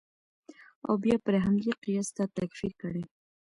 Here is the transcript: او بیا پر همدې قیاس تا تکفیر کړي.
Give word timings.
او 0.85 0.93
بیا 1.03 1.17
پر 1.25 1.35
همدې 1.45 1.71
قیاس 1.83 2.09
تا 2.17 2.23
تکفیر 2.37 2.73
کړي. 2.81 3.03